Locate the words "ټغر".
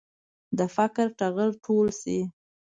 1.19-1.49